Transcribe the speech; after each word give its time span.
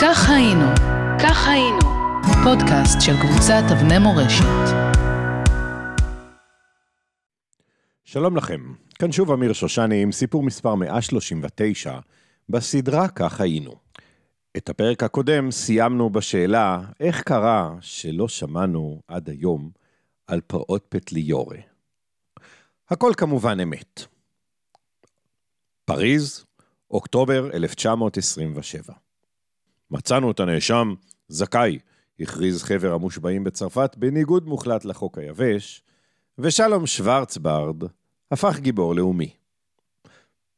כך 0.00 0.30
היינו, 0.30 0.66
כך 1.22 1.48
היינו, 1.48 1.78
פודקאסט 2.44 3.00
של 3.00 3.12
קבוצת 3.22 3.62
אבני 3.72 3.98
מורשת. 3.98 4.76
שלום 8.04 8.36
לכם, 8.36 8.60
כאן 8.98 9.12
שוב 9.12 9.32
אמיר 9.32 9.52
שושני 9.52 10.02
עם 10.02 10.12
סיפור 10.12 10.42
מספר 10.42 10.74
139 10.74 11.98
בסדרה 12.48 13.08
כך 13.08 13.40
היינו. 13.40 13.74
את 14.56 14.68
הפרק 14.68 15.02
הקודם 15.02 15.50
סיימנו 15.50 16.10
בשאלה 16.10 16.80
איך 17.00 17.22
קרה 17.22 17.74
שלא 17.80 18.28
שמענו 18.28 19.00
עד 19.08 19.28
היום 19.28 19.70
על 20.26 20.40
פרעות 20.40 20.86
פטליורה. 20.88 21.58
הכל 22.88 23.12
כמובן 23.16 23.60
אמת. 23.60 24.02
פריז, 25.84 26.44
אוקטובר 26.90 27.50
1927. 27.54 29.07
מצאנו 29.90 30.30
את 30.30 30.40
הנאשם 30.40 30.94
זכאי, 31.28 31.78
הכריז 32.20 32.62
חבר 32.62 32.92
המושבעים 32.92 33.44
בצרפת 33.44 33.96
בניגוד 33.98 34.46
מוחלט 34.46 34.84
לחוק 34.84 35.18
היבש, 35.18 35.82
ושלום 36.38 36.86
שוורצברד 36.86 37.82
הפך 38.30 38.58
גיבור 38.58 38.94
לאומי. 38.94 39.30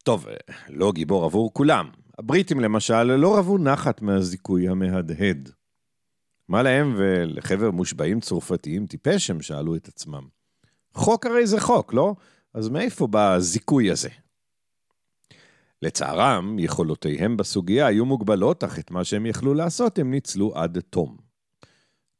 טוב, 0.03 0.27
לא 0.69 0.93
גיבור 0.93 1.25
עבור 1.25 1.55
כולם. 1.55 1.91
הבריטים 2.19 2.61
למשל 2.61 3.03
לא 3.03 3.39
רבו 3.39 3.59
נחת 3.59 4.03
מהזיכוי 4.03 4.69
המהדהד. 4.69 5.51
מה 6.49 6.63
להם 6.63 6.95
ולחבר 6.97 7.71
מושבעים 7.71 8.21
צרפתיים 8.21 8.87
טיפש 8.87 9.31
הם 9.31 9.43
שאלו 9.43 9.77
את 9.77 9.89
עצמם. 9.89 10.29
חוק 10.95 11.27
הרי 11.27 11.47
זה 11.47 11.61
חוק, 11.61 11.95
לא? 11.95 12.15
אז 12.55 12.69
מאיפה 12.69 13.07
בא 13.07 13.33
הזיכוי 13.33 13.91
הזה? 13.91 14.09
לצערם, 15.83 16.59
יכולותיהם 16.59 17.37
בסוגיה 17.37 17.87
היו 17.87 18.07
מוגבלות, 18.07 18.65
אך 18.65 18.79
את 18.79 18.91
מה 18.91 19.05
שהם 19.05 19.27
יכלו 19.27 19.55
לעשות 19.55 19.99
הם 19.99 20.11
ניצלו 20.11 20.53
עד 20.55 20.79
תום. 20.91 21.17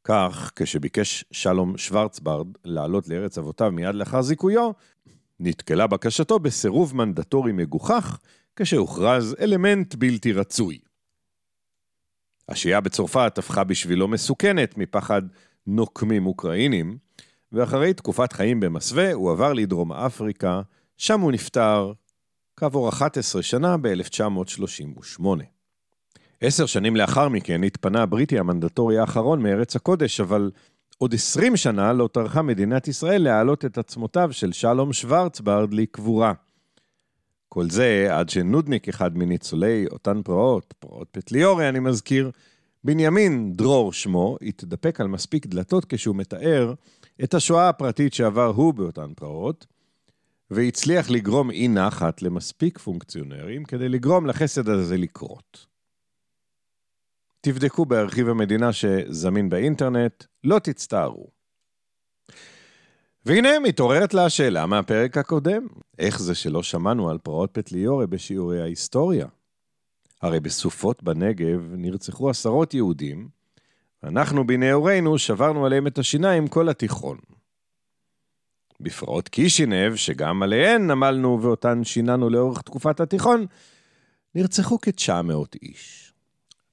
כך, 0.03 0.51
כשביקש 0.55 1.25
שלום 1.31 1.77
שוורצברד 1.77 2.47
לעלות 2.65 3.07
לארץ 3.07 3.37
אבותיו 3.37 3.71
מיד 3.71 3.95
לאחר 3.95 4.21
זיכויו, 4.21 4.71
נתקלה 5.39 5.87
בקשתו 5.87 6.39
בסירוב 6.39 6.95
מנדטורי 6.95 7.51
מגוחך, 7.51 8.19
כשהוכרז 8.55 9.35
אלמנט 9.39 9.95
בלתי 9.95 10.33
רצוי. 10.33 10.79
השהייה 12.49 12.81
בצרפת 12.81 13.37
הפכה 13.37 13.63
בשבילו 13.63 14.07
מסוכנת 14.07 14.77
מפחד 14.77 15.21
נוקמים 15.67 16.25
אוקראינים, 16.25 16.97
ואחרי 17.51 17.93
תקופת 17.93 18.33
חיים 18.33 18.59
במסווה 18.59 19.13
הוא 19.13 19.31
עבר 19.31 19.53
לדרום 19.53 19.91
אפריקה, 19.91 20.61
שם 20.97 21.19
הוא 21.19 21.31
נפטר 21.31 21.93
כעבור 22.61 22.89
11 22.89 23.43
שנה 23.43 23.77
ב-1938. 23.77 25.23
עשר 26.41 26.65
שנים 26.65 26.95
לאחר 26.95 27.29
מכן 27.29 27.63
התפנה 27.63 28.03
הבריטי 28.03 28.39
המנדטורי 28.39 28.97
האחרון 28.97 29.43
מארץ 29.43 29.75
הקודש, 29.75 30.19
אבל 30.19 30.51
עוד 30.97 31.13
20 31.13 31.57
שנה 31.57 31.93
לא 31.93 32.09
טרחה 32.13 32.41
מדינת 32.41 32.87
ישראל 32.87 33.21
להעלות 33.21 33.65
את 33.65 33.77
עצמותיו 33.77 34.33
של 34.33 34.51
שלום 34.51 34.93
שוורצברד 34.93 35.73
לקבורה. 35.73 36.33
כל 37.49 37.69
זה 37.69 38.07
עד 38.11 38.29
שנודניק, 38.29 38.89
אחד 38.89 39.17
מניצולי 39.17 39.85
אותן 39.91 40.21
פרעות, 40.21 40.73
פרעות 40.79 41.07
פטליורי, 41.11 41.69
אני 41.69 41.79
מזכיר, 41.79 42.31
בנימין 42.83 43.53
דרור 43.53 43.93
שמו, 43.93 44.37
התדפק 44.41 45.01
על 45.01 45.07
מספיק 45.07 45.45
דלתות 45.45 45.85
כשהוא 45.85 46.15
מתאר 46.15 46.73
את 47.23 47.33
השואה 47.33 47.69
הפרטית 47.69 48.13
שעבר 48.13 48.47
הוא 48.55 48.73
באותן 48.73 49.13
פרעות, 49.15 49.65
והצליח 50.51 51.09
לגרום 51.09 51.51
אי 51.51 51.67
נחת 51.67 52.21
למספיק 52.21 52.77
פונקציונרים 52.77 53.65
כדי 53.65 53.89
לגרום 53.89 54.25
לחסד 54.25 54.69
הזה 54.69 54.97
לקרות. 54.97 55.65
תבדקו 57.41 57.85
בארכיב 57.85 58.29
המדינה 58.29 58.73
שזמין 58.73 59.49
באינטרנט, 59.49 60.23
לא 60.43 60.59
תצטערו. 60.59 61.27
והנה 63.25 63.59
מתעוררת 63.59 64.13
לה 64.13 64.25
השאלה 64.25 64.65
מהפרק 64.65 65.17
הקודם, 65.17 65.67
איך 65.99 66.19
זה 66.19 66.35
שלא 66.35 66.63
שמענו 66.63 67.09
על 67.09 67.17
פרעות 67.17 67.49
פטליורה 67.53 68.07
בשיעורי 68.07 68.61
ההיסטוריה? 68.61 69.27
הרי 70.21 70.39
בסופות 70.39 71.03
בנגב 71.03 71.73
נרצחו 71.77 72.29
עשרות 72.29 72.73
יהודים, 72.73 73.29
ואנחנו 74.03 74.47
בנעורינו 74.47 75.17
שברנו 75.17 75.65
עליהם 75.65 75.87
את 75.87 75.97
השיניים 75.97 76.47
כל 76.47 76.69
התיכון. 76.69 77.17
בפרעות 78.83 79.29
קישינב, 79.29 79.95
שגם 79.95 80.43
עליהן 80.43 80.91
עמלנו 80.91 81.39
ואותן 81.41 81.83
שיננו 81.83 82.29
לאורך 82.29 82.61
תקופת 82.61 82.99
התיכון, 82.99 83.45
נרצחו 84.35 84.77
כ-900 84.81 85.59
איש. 85.61 86.13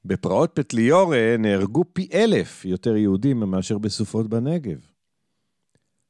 בפרעות 0.04 0.50
פטליורה 0.54 1.36
נהרגו 1.38 1.84
פי 1.92 2.08
אלף 2.12 2.64
יותר 2.64 2.96
יהודים 2.96 3.40
מאשר 3.40 3.78
בסופות 3.78 4.28
בנגב. 4.28 4.86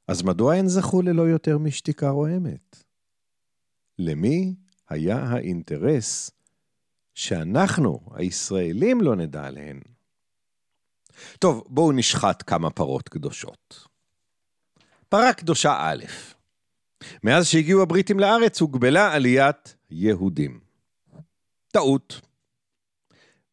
אז 0.09 0.23
מדוע 0.23 0.55
הן 0.55 0.69
זכו 0.69 1.03
ללא 1.03 1.23
יותר 1.23 1.59
משתיקה 1.59 2.11
רועמת? 2.11 2.85
למי 3.99 4.55
היה 4.89 5.17
האינטרס 5.19 6.31
שאנחנו, 7.15 8.01
הישראלים, 8.15 9.01
לא 9.01 9.17
נדע 9.17 9.45
עליהן? 9.45 9.81
טוב, 11.39 11.65
בואו 11.69 11.93
נשחט 11.93 12.43
כמה 12.47 12.71
פרות 12.71 13.09
קדושות. 13.09 13.89
פרה 15.09 15.33
קדושה 15.33 15.77
א', 15.79 16.05
מאז 17.25 17.47
שהגיעו 17.47 17.83
הבריטים 17.83 18.21
לארץ 18.21 18.61
הוגבלה 18.61 19.13
עליית 19.15 19.77
יהודים. 19.91 20.61
טעות. 21.73 22.21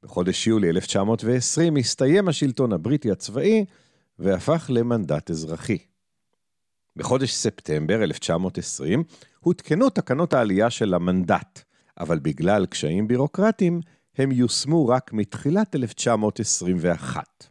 בחודש 0.03 0.47
יולי 0.47 0.69
1920 0.69 1.77
הסתיים 1.77 2.27
השלטון 2.27 2.73
הבריטי 2.73 3.11
הצבאי 3.11 3.65
והפך 4.19 4.65
למנדט 4.69 5.31
אזרחי. 5.31 5.77
בחודש 6.95 7.33
ספטמבר 7.33 8.03
1920 8.03 9.03
הותקנו 9.39 9.89
תקנות 9.89 10.33
העלייה 10.33 10.69
של 10.69 10.93
המנדט, 10.93 11.61
אבל 11.99 12.19
בגלל 12.19 12.65
קשיים 12.65 13.07
בירוקרטיים 13.07 13.81
הם 14.17 14.31
יושמו 14.31 14.87
רק 14.87 15.13
מתחילת 15.13 15.75
1921. 15.75 17.47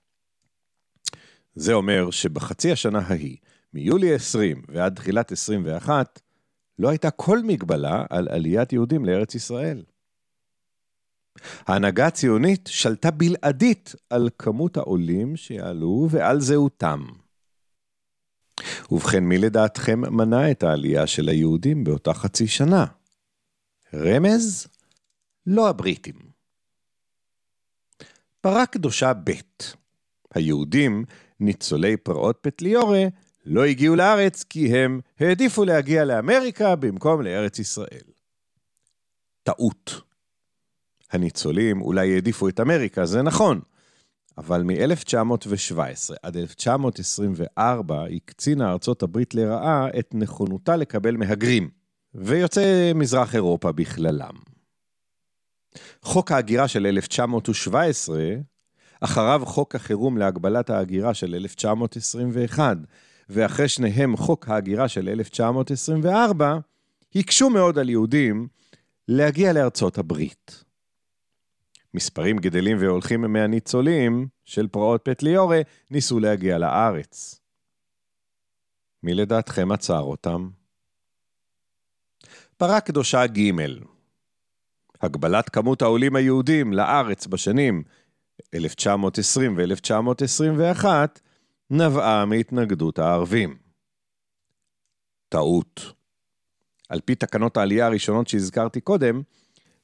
זה 1.55 1.73
אומר 1.73 2.11
שבחצי 2.11 2.73
השנה 2.73 2.99
ההיא, 2.99 3.37
מיולי 3.75 4.15
20 4.15 4.63
ועד 4.69 4.95
תחילת 4.95 5.33
21, 5.33 6.21
לא 6.79 6.89
הייתה 6.89 7.11
כל 7.11 7.43
מגבלה 7.43 8.05
על 8.11 8.29
עליית 8.29 8.73
יהודים 8.73 9.05
לארץ 9.05 9.35
ישראל. 9.35 9.83
ההנהגה 11.67 12.07
הציונית 12.07 12.69
שלטה 12.73 13.11
בלעדית 13.11 13.95
על 14.11 14.29
כמות 14.39 14.77
העולים 14.77 15.37
שיעלו 15.37 16.09
ועל 16.11 16.41
זהותם. 16.41 17.05
ובכן, 18.91 19.25
מי 19.25 19.39
לדעתכם 19.39 20.01
מנע 20.01 20.51
את 20.51 20.63
העלייה 20.63 21.07
של 21.07 21.29
היהודים 21.29 21.85
באותה 21.85 22.15
חצי 22.15 22.47
שנה? 22.47 22.85
רמז? 23.95 24.67
לא 25.47 25.69
הבריטים. 25.69 26.17
פרה 28.41 28.67
קדושה 28.67 29.13
ב' 29.25 29.31
היהודים, 30.35 31.05
ניצולי 31.41 31.97
פרעות 31.97 32.39
פטליורה, 32.41 33.05
לא 33.47 33.65
הגיעו 33.65 33.97
לארץ 33.97 34.43
כי 34.43 34.77
הם 34.77 35.01
העדיפו 35.21 35.65
להגיע 35.65 36.05
לאמריקה 36.05 36.77
במקום 36.77 37.23
לארץ 37.23 37.59
ישראל. 37.59 38.05
טעות. 39.43 40.01
הניצולים 41.13 41.83
אולי 41.83 42.15
העדיפו 42.15 42.49
את 42.49 42.61
אמריקה, 42.61 43.07
זה 43.07 43.23
נכון, 43.23 43.61
אבל 44.39 44.63
מ-1917 44.63 46.15
עד 46.23 46.37
1924 46.37 48.05
הקצינה 48.17 48.73
ארצות 48.73 49.03
הברית 49.03 49.35
לרעה 49.35 49.89
את 49.99 50.15
נכונותה 50.15 50.77
לקבל 50.77 51.17
מהגרים, 51.17 51.71
ויוצאי 52.15 52.93
מזרח 52.93 53.35
אירופה 53.35 53.73
בכללם. 53.73 54.35
חוק 56.03 56.33
ההגירה 56.33 56.69
של 56.69 56.87
1917, 56.87 58.25
אחריו 59.01 59.43
חוק 59.45 59.75
החירום 59.75 60.19
להגבלת 60.19 60.71
ההגירה 60.71 61.15
של 61.15 61.35
1921, 61.35 62.77
ואחרי 63.29 63.69
שניהם 63.69 64.17
חוק 64.17 64.49
ההגירה 64.49 64.89
של 64.89 65.09
1924, 65.09 66.59
הקשו 67.15 67.51
מאוד 67.51 67.79
על 67.79 67.89
יהודים 67.89 68.49
להגיע 69.09 69.53
לארצות 69.53 69.99
הברית. 69.99 70.65
מספרים 71.95 72.39
גדלים 72.39 72.77
והולכים 72.81 73.21
מהניצולים 73.21 74.29
של 74.45 74.69
פרעות 74.69 75.01
פטליורה 75.05 75.61
ניסו 75.91 76.21
להגיע 76.21 76.59
לארץ. 76.59 77.41
מי 79.03 79.15
לדעתכם 79.15 79.73
עצר 79.73 80.01
אותם? 80.01 80.49
פרה 82.57 82.81
קדושה 82.81 83.27
ג' 83.27 83.51
הגבלת 85.03 85.49
כמות 85.49 85.83
העולים 85.83 86.17
היהודים 86.17 86.73
לארץ 86.73 87.27
בשנים 87.27 87.83
1920 88.55 89.55
ו-1921 89.57 90.85
נבעה 91.71 92.25
מהתנגדות 92.25 92.99
הערבים. 92.99 93.57
טעות. 95.29 95.93
על 96.89 97.01
פי 97.01 97.15
תקנות 97.15 97.57
העלייה 97.57 97.87
הראשונות 97.87 98.29
שהזכרתי 98.29 98.81
קודם, 98.81 99.23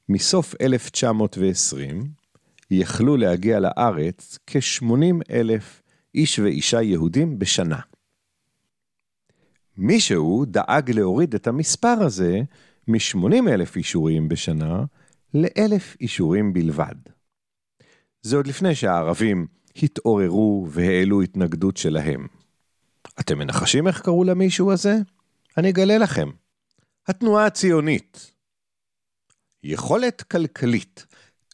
מסוף 0.09 0.55
1920, 0.61 2.03
יכלו 2.71 3.17
להגיע 3.17 3.59
לארץ 3.59 4.37
כ-80 4.47 5.21
אלף 5.31 5.81
איש 6.15 6.39
ואישה 6.39 6.81
יהודים 6.81 7.39
בשנה. 7.39 7.79
מישהו 9.77 10.45
דאג 10.45 10.91
להוריד 10.91 11.35
את 11.35 11.47
המספר 11.47 11.95
הזה 12.05 12.39
מ-80 12.87 13.49
אלף 13.49 13.75
אישורים 13.75 14.29
בשנה 14.29 14.83
לאלף 15.33 15.95
אישורים 16.01 16.53
בלבד. 16.53 16.95
זה 18.21 18.35
עוד 18.35 18.47
לפני 18.47 18.75
שהערבים 18.75 19.47
התעוררו 19.75 20.67
והעלו 20.69 21.21
התנגדות 21.21 21.77
שלהם. 21.77 22.27
אתם 23.19 23.39
מנחשים 23.39 23.87
איך 23.87 24.01
קראו 24.01 24.23
למישהו 24.23 24.71
הזה? 24.71 24.95
אני 25.57 25.69
אגלה 25.69 25.97
לכם. 25.97 26.29
התנועה 27.07 27.45
הציונית. 27.45 28.31
יכולת 29.63 30.21
כלכלית, 30.21 31.05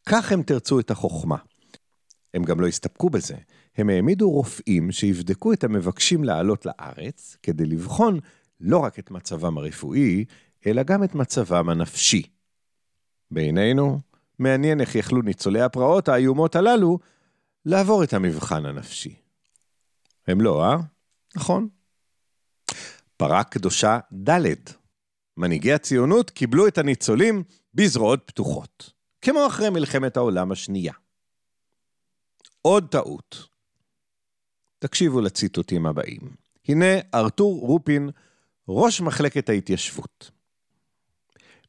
כך 0.05 0.31
הם 0.31 0.43
תרצו 0.43 0.79
את 0.79 0.91
החוכמה. 0.91 1.37
הם 2.33 2.43
גם 2.43 2.59
לא 2.59 2.67
הסתפקו 2.67 3.09
בזה, 3.09 3.35
הם 3.77 3.89
העמידו 3.89 4.29
רופאים 4.29 4.91
שיבדקו 4.91 5.53
את 5.53 5.63
המבקשים 5.63 6.23
לעלות 6.23 6.65
לארץ, 6.65 7.37
כדי 7.43 7.65
לבחון 7.65 8.19
לא 8.61 8.77
רק 8.77 8.99
את 8.99 9.11
מצבם 9.11 9.57
הרפואי, 9.57 10.25
אלא 10.65 10.83
גם 10.83 11.03
את 11.03 11.15
מצבם 11.15 11.69
הנפשי. 11.69 12.23
בעינינו, 13.31 13.99
מעניין 14.39 14.81
איך 14.81 14.95
יכלו 14.95 15.21
ניצולי 15.21 15.61
הפרעות 15.61 16.09
האיומות 16.09 16.55
הללו 16.55 16.99
לעבור 17.65 18.03
את 18.03 18.13
המבחן 18.13 18.65
הנפשי. 18.65 19.15
הם 20.27 20.41
לא, 20.41 20.63
אה? 20.63 20.77
נכון. 21.35 21.67
פרה 23.17 23.43
קדושה 23.43 23.99
ד' 24.29 24.55
מנהיגי 25.37 25.73
הציונות 25.73 26.29
קיבלו 26.29 26.67
את 26.67 26.77
הניצולים 26.77 27.43
בזרועות 27.73 28.23
פתוחות, 28.25 28.93
כמו 29.21 29.47
אחרי 29.47 29.69
מלחמת 29.69 30.17
העולם 30.17 30.51
השנייה. 30.51 30.93
עוד 32.61 32.87
טעות. 32.91 33.47
תקשיבו 34.79 35.21
לציטוטים 35.21 35.85
הבאים. 35.85 36.35
הנה 36.67 36.85
ארתור 37.13 37.59
רופין, 37.59 38.09
ראש 38.67 39.01
מחלקת 39.01 39.49
ההתיישבות. 39.49 40.31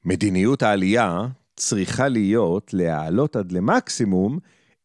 מדיניות 0.05 0.62
העלייה 0.62 1.26
צריכה 1.56 2.08
להיות 2.08 2.75
להעלות 2.75 3.37
עד 3.37 3.52
למקסימום 3.52 4.38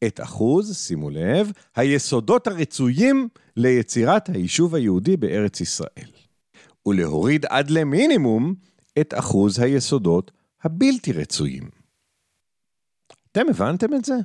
את 0.08 0.20
אחוז, 0.24 0.78
שימו 0.78 1.10
לב, 1.10 1.52
היסודות 1.76 2.48
הרצויים 2.48 3.28
ליצירת 3.58 4.30
היישוב 4.30 4.76
היהודי 4.76 5.18
בארץ 5.18 5.62
ישראל, 5.62 6.12
ולהוריד 6.86 7.46
עד 7.46 7.70
למינימום 7.70 8.54
את 9.00 9.14
אחוז 9.18 9.60
היסודות 9.60 10.32
הבלתי 10.64 11.12
רצויים. 11.12 11.70
אתם 13.32 13.46
הבנתם 13.50 13.94
את 13.94 14.06
זה? 14.06 14.16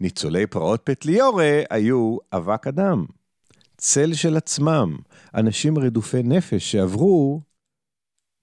ניצולי 0.00 0.46
פרעות 0.46 0.80
פטליורה 0.84 1.62
היו 1.70 2.16
אבק 2.32 2.66
אדם, 2.66 3.06
צל 3.76 4.14
של 4.14 4.36
עצמם, 4.36 4.98
אנשים 5.34 5.78
רדופי 5.78 6.22
נפש 6.22 6.72
שעברו 6.72 7.40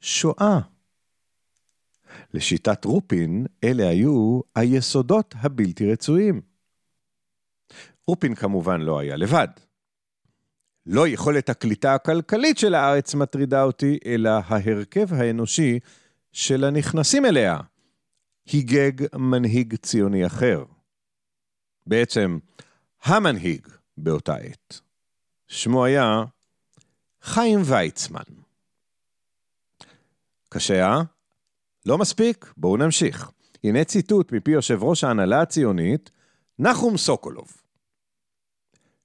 שואה. 0.01 0.70
לשיטת 2.33 2.85
רופין, 2.85 3.45
אלה 3.63 3.89
היו 3.89 4.41
היסודות 4.55 5.35
הבלתי 5.37 5.91
רצויים. 5.91 6.41
רופין 8.07 8.35
כמובן 8.35 8.81
לא 8.81 8.99
היה 8.99 9.15
לבד. 9.15 9.47
לא 10.85 11.07
יכולת 11.07 11.49
הקליטה 11.49 11.93
הכלכלית 11.95 12.57
של 12.57 12.75
הארץ 12.75 13.15
מטרידה 13.15 13.63
אותי, 13.63 13.99
אלא 14.05 14.29
ההרכב 14.45 15.13
האנושי 15.13 15.79
של 16.31 16.63
הנכנסים 16.63 17.25
אליה. 17.25 17.57
היגג 18.45 18.91
מנהיג 19.15 19.75
ציוני 19.75 20.25
אחר. 20.25 20.63
בעצם, 21.87 22.39
המנהיג 23.03 23.67
באותה 23.97 24.35
עת. 24.35 24.81
שמו 25.47 25.85
היה 25.85 26.23
חיים 27.21 27.59
ויצמן. 27.65 28.23
קשה, 30.49 30.87
אה? 30.87 31.01
לא 31.85 31.97
מספיק? 31.97 32.53
בואו 32.57 32.77
נמשיך. 32.77 33.31
הנה 33.63 33.83
ציטוט 33.83 34.31
מפי 34.31 34.51
יושב 34.51 34.83
ראש 34.83 35.03
ההנהלה 35.03 35.41
הציונית, 35.41 36.11
נחום 36.59 36.97
סוקולוב. 36.97 37.61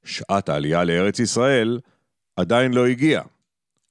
שעת 0.05 0.49
העלייה 0.49 0.85
לארץ 0.85 1.19
ישראל 1.19 1.81
עדיין 2.37 2.75
לא 2.75 2.87
הגיעה. 2.87 3.25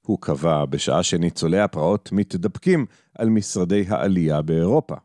הוא 0.02 0.18
קבע 0.22 0.66
בשעה 0.66 1.04
שניצולי 1.04 1.60
הפרעות 1.60 2.10
מתדפקים 2.12 2.86
על 3.18 3.30
משרדי 3.30 3.86
העלייה 3.88 4.42
באירופה. 4.42 4.96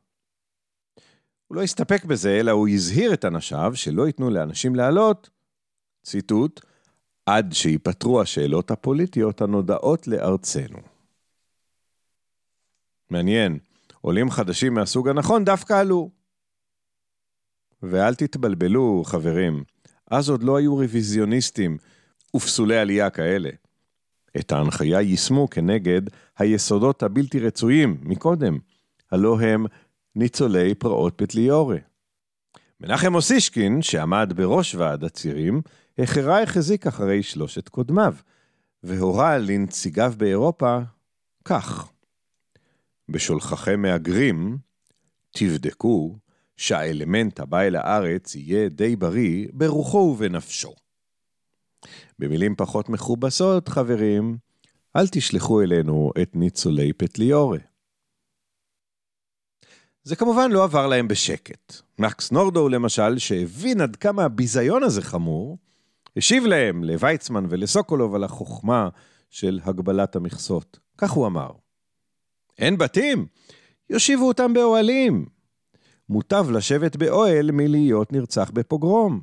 הוא 1.47 1.57
לא 1.57 1.63
הסתפק 1.63 2.05
בזה, 2.05 2.41
אלא 2.41 2.51
הוא 2.51 2.69
הזהיר 2.69 3.15
את 3.15 3.25
אנשיו 3.25 3.73
שלא 3.75 4.07
ייתנו 4.07 4.31
לאנשים 4.31 4.75
לעלות, 4.75 5.31
ציטוט, 6.03 6.61
עד 7.27 7.53
שיפתרו 7.53 8.21
השאלות 8.21 8.71
הפוליטיות 8.71 9.41
הנודעות 9.41 10.09
לארצנו. 10.09 10.79
מעניין, 13.11 13.59
עולים 14.01 14.31
חדשים 14.31 14.75
מהסוג 14.75 15.09
הנכון 15.09 15.45
דווקא 15.45 15.73
עלו. 15.73 16.11
ואל 17.83 18.15
תתבלבלו, 18.15 19.03
חברים, 19.07 19.65
אז 20.11 20.29
עוד 20.29 20.43
לא 20.43 20.57
היו 20.57 20.75
רוויזיוניסטים 20.75 21.79
ופסולי 22.37 22.79
עלייה 22.79 23.11
כאלה. 23.11 23.51
את 24.37 24.53
ההנחיה 24.53 25.01
יישמו 25.01 25.51
כנגד 25.51 26.03
היסודות 26.39 27.03
הבלתי 27.03 27.41
רצויים 27.41 28.01
מקודם, 28.03 28.59
הלא 29.13 29.41
הם 29.41 29.67
ניצולי 30.17 30.75
פרעות 30.75 31.15
פטליורה. 31.17 31.79
מנחם 32.81 33.15
אוסישקין, 33.15 33.83
שעמד 33.83 34.33
בראש 34.37 34.75
ועד 34.75 35.05
הצירים, 35.05 35.63
החרה 35.99 36.43
החזיק 36.43 36.87
אחרי 36.87 37.23
שלושת 37.23 37.69
קודמיו, 37.69 38.15
והורה 38.83 39.39
לנציגיו 39.39 40.13
באירופה 40.17 40.79
כך: 41.45 41.89
בשולחכם 43.11 43.83
מהגרים, 43.83 44.59
תבדקו 45.31 46.19
שהאלמנט 46.57 47.41
הבא 47.41 47.61
אל 47.61 47.77
הארץ 47.77 48.35
יהיה 48.35 48.69
די 48.69 48.97
בריא 48.97 49.47
ברוחו 49.53 49.99
ובנפשו. 49.99 50.75
במילים 52.19 52.55
פחות 52.57 52.89
מכובסות, 52.89 53.69
חברים, 53.69 54.37
אל 54.97 55.09
תשלחו 55.09 55.63
אלינו 55.63 56.13
את 56.23 56.37
ניצולי 56.37 56.93
פטליורה. 56.93 57.59
זה 60.03 60.17
כמובן 60.17 60.51
לא 60.51 60.65
עבר 60.65 60.87
להם 60.87 61.09
בשקט. 61.09 61.75
מקס 61.99 62.33
נורדו, 62.33 62.69
למשל, 62.69 63.19
שהבין 63.19 63.81
עד 63.81 63.97
כמה 63.97 64.25
הביזיון 64.25 64.83
הזה 64.83 65.03
חמור, 65.03 65.59
השיב 66.17 66.45
להם, 66.45 66.85
לוויצמן 66.85 67.47
ולסוקולוב, 67.49 68.15
על 68.15 68.25
החוכמה 68.25 68.89
של 69.31 69.61
הגבלת 69.65 70.17
המכסות. 70.17 70.79
כך 70.99 71.11
הוא 71.11 71.27
אמר: 71.27 71.51
אין 72.61 72.79
בתים? 72.79 73.27
יושיבו 73.91 74.29
אותם 74.29 74.53
באוהלים. 74.53 75.27
מוטב 76.09 76.51
לשבת 76.51 76.97
באוהל 76.97 77.51
מלהיות 77.51 78.13
נרצח 78.13 78.51
בפוגרום. 78.51 79.21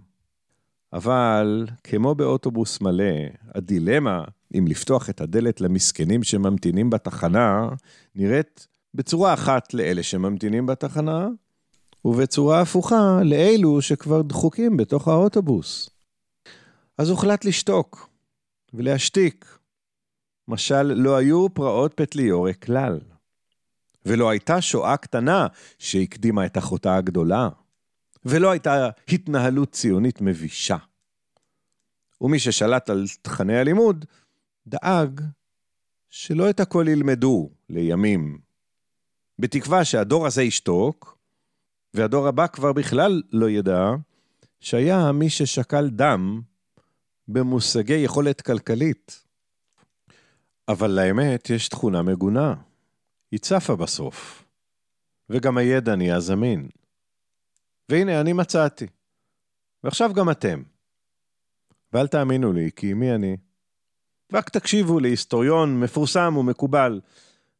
אבל 0.93 1.67
כמו 1.83 2.15
באוטובוס 2.15 2.81
מלא, 2.81 3.13
הדילמה 3.55 4.23
אם 4.57 4.65
לפתוח 4.67 5.09
את 5.09 5.21
הדלת 5.21 5.61
למסכנים 5.61 6.23
שממתינים 6.23 6.89
בתחנה, 6.89 7.69
נראית 8.15 8.67
בצורה 8.93 9.33
אחת 9.33 9.73
לאלה 9.73 10.03
שממתינים 10.03 10.65
בתחנה, 10.65 11.27
ובצורה 12.05 12.61
הפוכה 12.61 13.19
לאלו 13.23 13.81
שכבר 13.81 14.21
דחוקים 14.21 14.77
בתוך 14.77 15.07
האוטובוס. 15.07 15.89
אז 16.97 17.09
הוחלט 17.09 17.45
לשתוק 17.45 18.09
ולהשתיק. 18.73 19.57
משל 20.47 20.83
לא 20.83 21.15
היו 21.17 21.53
פרעות 21.53 21.93
פטליורה 21.93 22.53
כלל. 22.53 22.99
ולא 24.07 24.29
הייתה 24.29 24.61
שואה 24.61 24.97
קטנה 24.97 25.47
שהקדימה 25.79 26.45
את 26.45 26.57
אחותה 26.57 26.95
הגדולה. 26.95 27.49
ולא 28.25 28.51
הייתה 28.51 28.89
התנהלות 29.09 29.71
ציונית 29.71 30.21
מבישה. 30.21 30.77
ומי 32.21 32.39
ששלט 32.39 32.89
על 32.89 33.05
תכני 33.21 33.57
הלימוד, 33.57 34.05
דאג 34.67 35.21
שלא 36.09 36.49
את 36.49 36.59
הכל 36.59 36.85
ילמדו 36.89 37.49
לימים, 37.69 38.39
בתקווה 39.39 39.85
שהדור 39.85 40.27
הזה 40.27 40.43
ישתוק, 40.43 41.17
והדור 41.93 42.27
הבא 42.27 42.47
כבר 42.47 42.73
בכלל 42.73 43.21
לא 43.31 43.49
ידע 43.49 43.91
שהיה 44.59 45.11
מי 45.11 45.29
ששקל 45.29 45.89
דם 45.89 46.41
במושגי 47.27 47.93
יכולת 47.93 48.41
כלכלית. 48.41 49.23
אבל 50.67 50.91
לאמת 50.91 51.49
יש 51.49 51.69
תכונה 51.69 52.01
מגונה. 52.01 52.53
היא 53.31 53.39
צפה 53.39 53.75
בסוף, 53.75 54.45
וגם 55.29 55.57
הידע 55.57 55.95
נהיה 55.95 56.19
זמין. 56.19 56.69
והנה, 57.89 58.21
אני 58.21 58.33
מצאתי. 58.33 58.85
ועכשיו 59.83 60.13
גם 60.13 60.29
אתם. 60.29 60.63
ואל 61.93 62.07
תאמינו 62.07 62.53
לי, 62.53 62.71
כי 62.75 62.93
מי 62.93 63.15
אני? 63.15 63.37
רק 64.33 64.49
תקשיבו 64.49 64.99
להיסטוריון 64.99 65.79
מפורסם 65.79 66.37
ומקובל, 66.37 67.01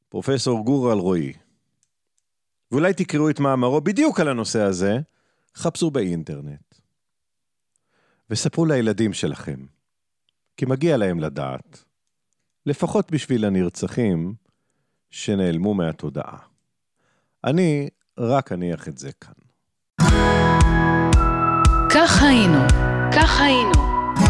פרופסור 0.09 0.65
גור 0.65 0.93
אלרועי. 0.93 1.33
ואולי 2.71 2.93
תקראו 2.93 3.29
את 3.29 3.39
מאמרו 3.39 3.81
בדיוק 3.81 4.19
על 4.19 4.27
הנושא 4.27 4.62
הזה, 4.62 5.00
חפשו 5.55 5.91
באינטרנט 5.91 6.75
וספרו 8.29 8.65
לילדים 8.65 9.13
שלכם, 9.13 9.65
כי 10.57 10.65
מגיע 10.65 10.97
להם 10.97 11.19
לדעת, 11.19 11.83
לפחות 12.65 13.12
בשביל 13.12 13.45
הנרצחים 13.45 14.36
שנעלמו 15.11 15.73
מהתודעה. 15.73 16.37
אני 17.43 17.89
רק 18.19 18.51
אניח 18.51 18.87
את 18.87 18.97
זה 18.97 19.09
כאן. 19.21 19.33
כך 21.89 22.23
היינו, 22.23 22.59
כך 23.15 23.41
היינו, 23.41 23.71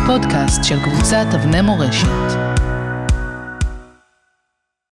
פודקאסט 0.08 0.64
של 0.64 0.76
קבוצת 0.84 1.26
אבני 1.36 1.62
מורשת. 1.62 2.48